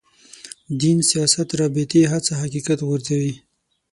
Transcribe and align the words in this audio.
دین 0.81 0.97
سیاست 1.09 1.47
رابطې 1.59 2.01
هڅه 2.13 2.33
حقیقت 2.41 2.79
غورځوي. 2.87 3.33